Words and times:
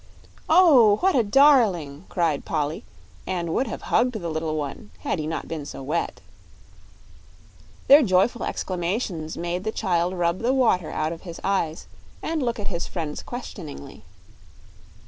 "Oh, 0.49 0.95
what 1.01 1.15
a 1.15 1.21
darling!" 1.21 2.05
cried 2.09 2.43
Polly, 2.43 2.83
and 3.27 3.53
would 3.53 3.67
have 3.67 3.83
hugged 3.83 4.13
the 4.15 4.31
little 4.31 4.55
one 4.57 4.89
had 5.01 5.19
he 5.19 5.27
not 5.27 5.47
been 5.47 5.63
so 5.63 5.83
wet. 5.83 6.21
Their 7.87 8.01
joyful 8.01 8.43
exclamations 8.43 9.37
made 9.37 9.63
the 9.63 9.71
child 9.71 10.15
rub 10.15 10.39
the 10.39 10.55
water 10.55 10.89
out 10.89 11.13
of 11.13 11.21
his 11.21 11.39
eyes 11.43 11.85
and 12.23 12.41
look 12.41 12.59
at 12.59 12.69
his 12.69 12.87
friends 12.87 13.21
questioningly. 13.21 14.01